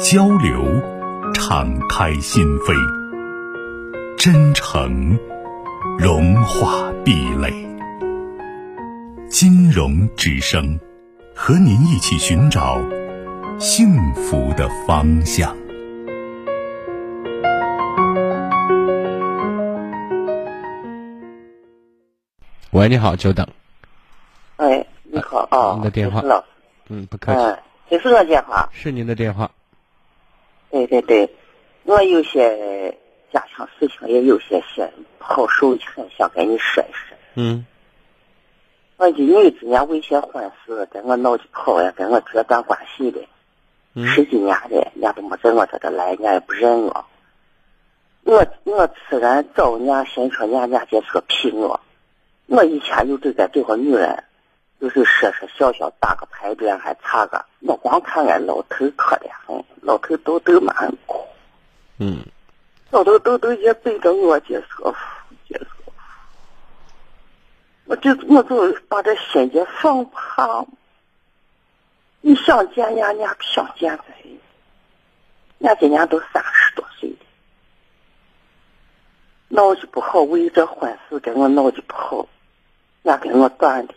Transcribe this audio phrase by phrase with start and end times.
[0.00, 0.64] 交流，
[1.34, 2.74] 敞开心扉；
[4.18, 5.18] 真诚，
[5.98, 7.52] 融化壁垒。
[9.28, 10.78] 金融之声，
[11.34, 12.80] 和您一起寻找
[13.58, 15.56] 幸福的方向。
[22.72, 23.46] 喂，你好，久等。
[24.56, 26.44] 哎，你好啊，您的电话老师
[26.88, 27.58] 嗯，不客气，嗯，
[27.90, 28.68] 这是我电话。
[28.72, 29.50] 是您的电话。
[30.74, 31.30] 对对对，
[31.84, 32.98] 我有些
[33.32, 37.16] 家庭事情，也有些些不好受，很想跟你说一说。
[37.36, 37.64] 嗯
[38.96, 43.20] 我的女子呢，为些婚事跟我闹起跑呀，跟我决断关系的，
[43.94, 47.04] 嗯十几年了，人家都没在我这这来，人家也不认我。
[48.24, 51.80] 我我自然找人家，先说人家人家就说批我。
[52.46, 54.24] 我以前就对待这个女人，
[54.84, 61.24] 就是说说笑笑，打个牌匾还差个，我光看俺老头可怜很，老头都都蛮苦。
[61.98, 62.22] 嗯
[62.90, 64.98] 老头都都也背着我接说服，
[65.48, 65.92] 接说服。
[67.86, 70.66] 我就我就把这心结放不下。
[72.20, 74.04] 你想见人家，人家不想见咱。
[75.58, 77.16] 人家今年都三十多岁了，
[79.48, 82.28] 闹的不好，为这婚事跟我闹的不好，
[83.02, 83.94] 人家跟我断的。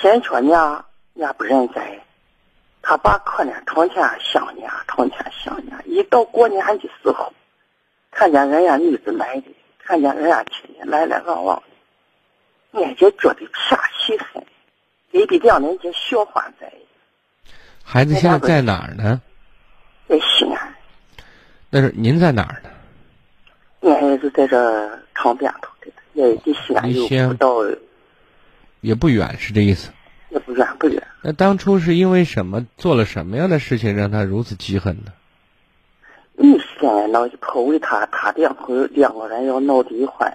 [0.00, 0.84] 先说人家，
[1.14, 2.00] 人家不认栽。
[2.82, 5.78] 他爸可怜成天想人家，成天想人家。
[5.84, 7.32] 一到过年的时候，
[8.10, 11.62] 看见人家女子来的，看见人家亲戚来来往往
[12.72, 14.42] 的，俺就觉得撇气很，
[15.10, 16.72] 也比两人家笑话在
[17.84, 19.20] 孩子现在在哪儿呢？
[20.08, 20.74] 在西安，
[21.68, 22.70] 那是您在哪儿呢？
[23.82, 27.62] 俺也是在这长边头的，也离西安有不到，
[28.80, 29.90] 也不远，是这意思。
[30.30, 31.02] 也不远不远。
[31.22, 35.12] 那当初是因为什么做了什么样的事情让他如此记恨呢？
[36.36, 40.32] 你现在闹一跑为他，他两口两个人要闹离婚，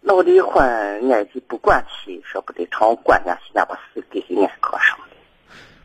[0.00, 0.64] 闹离婚，
[1.12, 5.16] 俺就不管起，说不得成，管家现在把事给俺搁上的。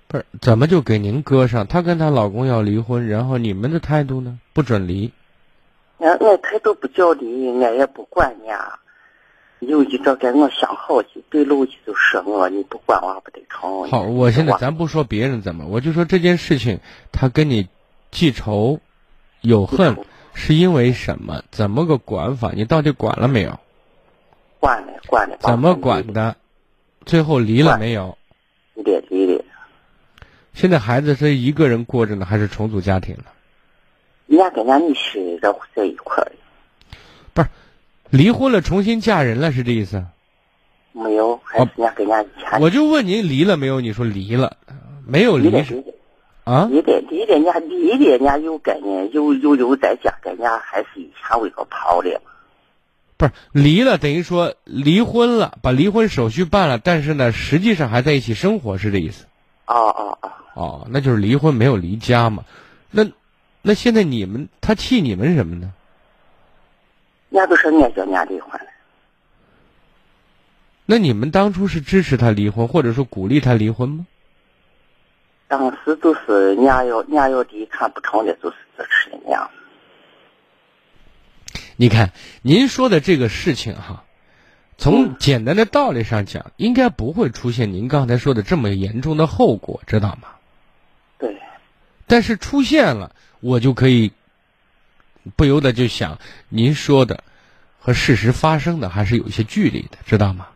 [0.08, 1.68] 不是，怎么就给您搁上？
[1.68, 4.40] 她跟她老公要离婚，然后你们的态度呢？
[4.54, 5.12] 不准离。
[6.00, 8.80] 俺俺态度不叫离，俺也不管人家。
[9.68, 13.90] 有一个跟我相好的，对路的就说我，你不管我不得成。
[13.90, 16.80] 好，我现在咱不说别人怎么，我就说这件事情，
[17.12, 17.68] 他跟你
[18.12, 18.80] 记仇、
[19.42, 19.98] 有恨，
[20.34, 21.44] 是因为什么？
[21.52, 22.52] 怎么个管法？
[22.54, 23.60] 你到底管了没有？
[24.60, 25.38] 管了管了。
[25.40, 26.14] 怎么管？
[26.14, 26.36] 的？
[27.06, 28.18] 最后离了没有？
[28.76, 29.44] 离了离了，
[30.54, 33.26] 现在孩子是一个人过着呢，还是重组家庭了？
[34.26, 36.32] 人家跟俺女婿在在一块儿，
[38.14, 40.06] 离婚了，重新嫁人了，是这意思？
[40.92, 43.82] 没有，还是人家跟人家以前我就问您离了没有？
[43.82, 44.56] 你说离了，
[45.04, 45.58] 没有离离。
[46.44, 46.70] 啊？
[46.70, 52.22] 离的离的，人家离的，人家又跟人又又又在家，跟人家还是以前为个跑的。
[53.18, 59.26] 不是离了，等于说离婚了，把离婚手续办了，但是呢，实际上还在一起生活，是这意思？
[59.66, 62.44] 哦哦哦，哦，那就是离婚没有离家嘛？
[62.92, 63.08] 那
[63.64, 65.74] 那现在你们他气你们什么呢？
[67.34, 68.68] 人家都说俺叫人家离婚了，
[70.86, 74.06] 那你们当初是支持他离婚，或者说鼓励他离婚吗？
[75.48, 79.50] 当时都是人家要人家要离，看不成的，就是支持人家。
[81.76, 82.12] 你看，
[82.44, 84.04] 您说的这个事情哈，
[84.78, 90.36] 从简单的道理上讲，应该不会出现您刚才说的这么严重的后果，知道吗？
[91.18, 91.36] 对，
[92.06, 94.12] 但是出现了，我就可以
[95.36, 97.24] 不由得就想，您说的
[97.80, 100.48] 和事实发生的还是有一些距离的，知道吗？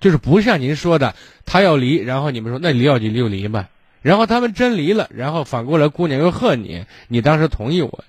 [0.00, 1.14] 就是不像您说的，
[1.44, 3.68] 他要离，然后你们说那离要离就离吧，
[4.00, 8.04] 然后他们真离了，然后反过来姑娘又恨你，你当时同意我，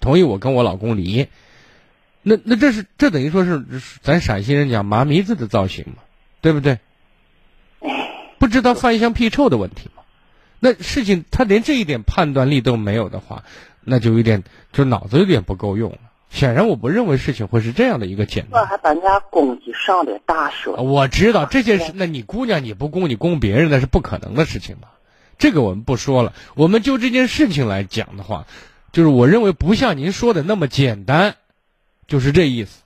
[0.00, 1.28] 同意我跟我老公离，
[2.22, 3.62] 那那这是这等于说是
[4.00, 6.02] 咱陕西人讲麻迷子的造型嘛，
[6.40, 6.78] 对不对？
[8.38, 10.02] 不知道饭香屁臭的问题嘛？
[10.60, 13.44] 那事情他连这一点判断力都没有的话，
[13.84, 14.42] 那就有点
[14.72, 15.98] 就脑子有点不够用了。
[16.30, 18.62] 显然，我不认为事情会是这样的一个简单。
[18.62, 24.88] 我还把人家公鸡上的大学，我知道这件事， 那你姑娘你不供，你供别人那是不可能的事情嘛。
[25.38, 26.32] 这个我们不说了。
[26.54, 28.46] 我们就这件事情来讲的话，
[28.90, 31.36] 就是我认为不像您说的那么简单，
[32.08, 32.82] 就是这意思。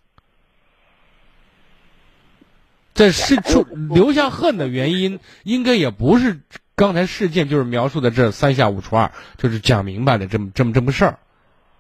[2.93, 6.41] 在是出留下恨的原因，应该也不是
[6.79, 11.19] 刚才事件就是描述的这三下五除二，就是讲明白了这么这么这么事儿，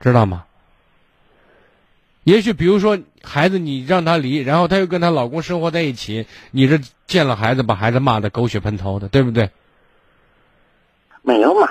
[0.00, 0.44] 知道吗？
[2.24, 9.50] 也许比如说孩子，你让他离，然后他又跟她老公生活在一起，你这见了孩子把孩子骂的狗血喷头的，对不对？
[11.22, 11.68] 没有嘛？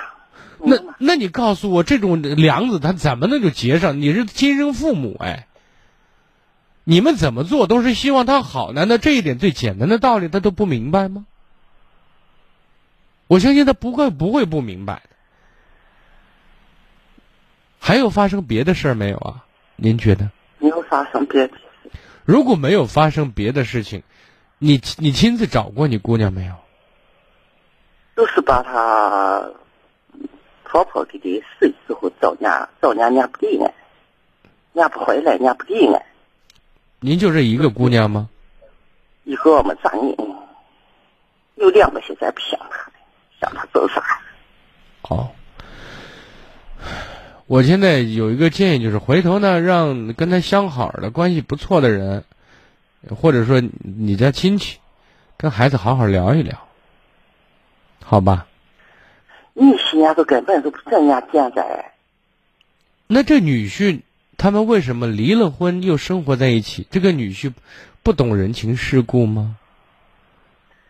[0.58, 4.00] 那那你告诉我，这种梁子他怎么能就结上？
[4.00, 5.46] 你是亲生父母哎。
[6.82, 11.26] 你们怎么做都是希望他好，难道这一点最简单的道理他都不明白吗？
[13.28, 15.10] 我相信他不会不会不明白的。
[17.78, 19.44] 还有发生别的事儿没有啊？
[19.76, 20.30] 您觉得？
[20.58, 21.62] 没有发生别的事。
[22.24, 24.02] 如果没有发生别的事情，
[24.58, 26.54] 你你亲自找过你姑娘没有？
[28.16, 29.48] 就是把她
[30.64, 33.72] 婆婆给的睡时候找伢找伢伢不理俺，
[34.72, 36.04] 伢不回来伢不理俺。
[36.98, 38.28] 您就这一个姑娘吗？
[39.22, 40.16] 一个嘛咋你，
[41.54, 42.90] 有两个现在不想他，
[43.40, 44.02] 想他自杀？
[45.02, 45.30] 哦，
[47.46, 52.24] 我现在有一个建议，就是回头呢，让跟他相好的、关系不错的人，
[53.08, 54.78] 或者说你家亲戚，
[55.36, 56.58] 跟孩子好好聊一聊，
[58.04, 58.46] 好吧？
[59.54, 61.92] 女婿伢都根本都不在伢见在。
[63.06, 64.02] 那这女婿？
[64.40, 66.86] 他们为什么离了婚又生活在一起？
[66.92, 67.52] 这个女婿
[68.04, 69.57] 不懂人情世故吗？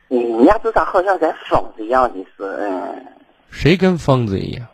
[0.08, 3.06] 人家就他好像跟疯子一样的是，嗯。
[3.50, 4.66] 谁跟疯子一样？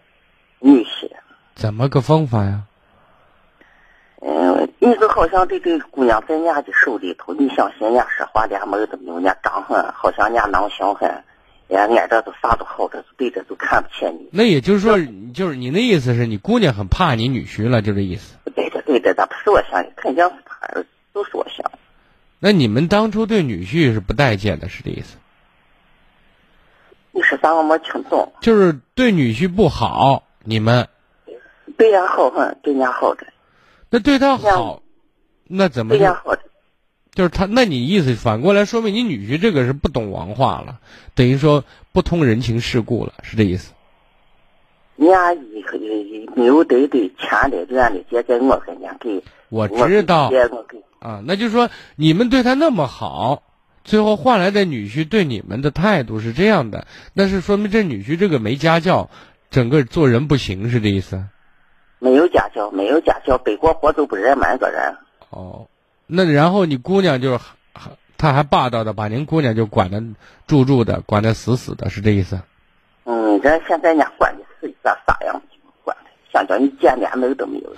[0.60, 1.10] 女婿。
[1.54, 2.62] 怎么个疯法呀？
[4.20, 11.08] 嗯，你就好像这个姑娘在伢的手里头，你相信伢说话连门都没有，伢张很，好像伢能行很。
[11.68, 14.28] 哎，俺这都啥都好着，对着都看不起你。
[14.32, 14.98] 那也就是说，
[15.32, 18.36] 就是你那意思是你姑娘很怕你女婿了，就这意思。
[18.54, 20.68] 对的，对的，那不是我想的，肯定是他，
[21.12, 21.70] 都是我想。
[22.38, 25.16] 那你们当初对女婿是不待见的，是这意思？
[27.14, 27.54] 你说啥？
[27.54, 28.30] 我没听懂。
[28.40, 30.88] 就是对女婿不好，你们。
[31.78, 33.26] 对呀，好很，对家好的。
[33.90, 34.82] 那对他好，
[35.44, 35.96] 那怎么？
[35.96, 36.42] 对呀，好的。
[37.12, 40.80] 就是他，那你意思反过来说明你女婿这个是不懂王话了，
[41.14, 41.62] 等于说
[41.92, 43.72] 不通人情世故了，是这意思？
[44.96, 50.30] 伢一没有对对钱的这样的姐姐我跟伢给，我知道
[50.98, 53.42] 啊，那就是说你们对他那么好，
[53.84, 59.10] 最后换来的女婿对你们的态度是这样的，那是说明这女婿这个没家教，
[59.50, 61.24] 整个做人不行，是这意思？
[62.00, 64.96] 没有家教，没有家教，背过活都不认满个人。
[65.30, 65.68] 哦。
[66.06, 67.40] 那然后你姑娘就，
[68.18, 70.02] 他还霸道的把您姑娘就管的
[70.46, 72.40] 住住的，管的死死的，是这意思？
[73.04, 75.56] 嗯，这现在人家管的是啥啥样子？
[75.82, 77.74] 管的想叫你见连门都没有。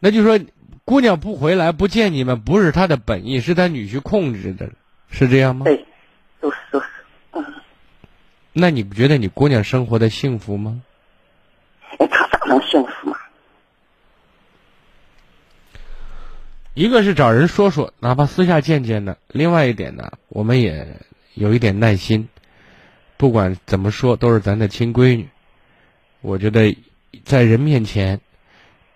[0.00, 0.40] 那就说
[0.84, 4.70] 姑娘不回来不见你们，不是她的本意，是她女婿控制的，
[5.14, 5.64] 是这样吗？
[5.64, 5.86] 对，
[6.40, 6.86] 都是都是。
[7.32, 7.44] 嗯。
[8.52, 10.82] 那你不觉得你姑娘生活的幸福吗？
[11.98, 13.16] 哎，她咋能幸福嘛？
[16.74, 21.00] 一个是找人说说，哪怕私下见见呢；另外一点呢，我们也
[21.34, 22.28] 有一点耐心。
[23.16, 25.28] 不管怎么说，都是咱的亲闺女。
[26.20, 26.76] 我觉得，
[27.24, 28.20] 在人面前，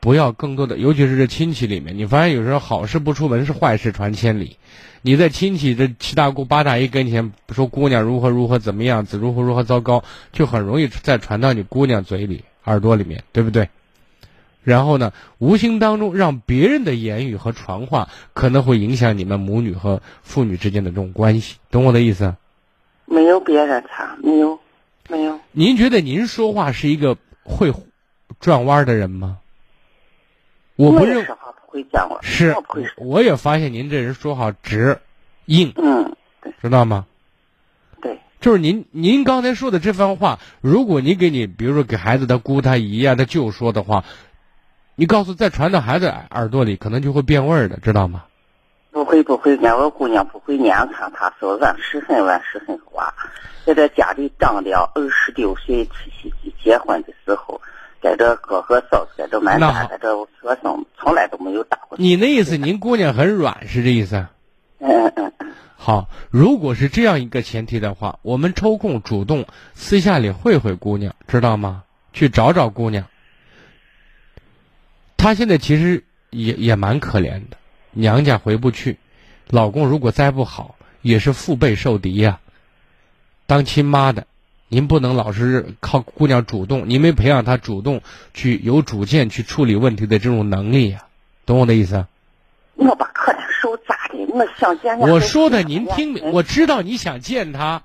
[0.09, 4.57] 不要更多的，尤其是这亲戚里面，你发现有时候好事不出门，是坏事传千里。
[5.03, 13.69] 你在亲戚这七大姑八大姨跟前说姑娘如何如何怎么样子，如何如何糟糕，就很容易再传到你姑娘嘴里、耳朵里面，对不对？
[14.62, 22.35] 然后呢，无形当中让别人的言语和传话可能会影响你们母女和父女之间的这种关系，懂我的意思？
[23.05, 24.59] 没有别人差，没有，
[25.11, 25.38] 没有。
[25.53, 27.71] 您觉得您说话是一个会
[28.41, 29.37] 转弯的人吗？
[30.79, 31.25] 我不认。
[31.27, 32.21] 说话不会讲了。
[32.23, 32.55] 是，
[32.97, 35.01] 我也发现您这人说话直、
[35.47, 35.73] 硬。
[35.77, 37.05] 嗯，对知道吗？
[38.01, 38.21] 对。
[38.41, 44.05] 就是您，您刚才说的这番话，如果你给你，比如说给孩子他姑他姨呀他舅说的话。
[44.95, 48.25] 你告诉再传到孩子耳朵里，可能就会变味儿的，知道吗？
[48.93, 53.13] 不会不会，俺我姑娘不会念看，她说俺是很俺是很话，
[53.65, 57.61] 在这家里长了二十六岁七夕节结婚的时候，
[58.02, 61.97] 在这哥哥嫂子在这满大，在这学生从来都没有打过。
[61.99, 64.26] 你那意思，您姑娘很软是这意思？
[64.78, 65.52] 嗯嗯嗯。
[65.76, 71.85] 好，如果是这样一个前提的话，我们抽空主动私下里会会姑娘，知道吗？
[72.12, 73.05] 去找找姑娘。
[75.17, 77.57] 她现在其实也也蛮可怜的，
[77.93, 78.99] 娘家回不去，
[79.49, 82.40] 老公如果再不好，也是腹背受敌呀。
[83.47, 84.26] 当亲妈的，
[84.69, 88.03] 您不能老是靠姑娘主动，您没培养她主动
[88.35, 91.05] 去有主见去处理问题的这种能力呀、
[91.47, 92.07] 懂我的意思？
[92.75, 97.83] 我把可怜手扎的，我想见我说的您听见我知道你想见他，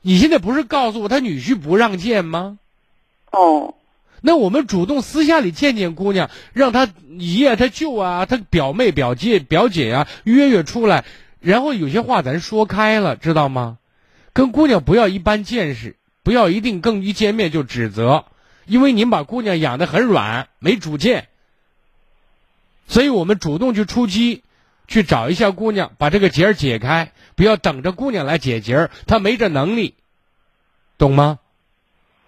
[0.00, 2.58] 你现在不是告诉我他女婿不让见吗？
[3.30, 3.74] 哦，
[4.22, 6.88] 那我们主动私下里见见姑娘，让她
[7.18, 11.04] 姨啊、她舅啊、她表妹、表姐、表姐啊约约出来，
[11.40, 13.76] 然后有些话咱说开了，知道吗？
[14.32, 18.24] 跟姑娘不要一般见识，不要一定更一见面就指责，
[18.64, 21.28] 因为您把姑娘养得很软，没主见，
[22.88, 24.42] 所以我们主动去出击，
[24.88, 29.94] 去找一下姑娘，把这个结儿解开，不要等着姑娘来解结儿，她没这能力，
[30.98, 31.38] 懂吗？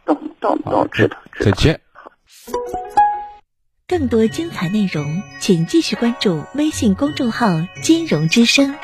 [0.04, 1.46] 懂懂懂，知道知道。
[1.46, 1.80] 再见。
[3.88, 7.46] 更多精彩内容，请继续关注微信公众号
[7.82, 8.76] “金融之声”。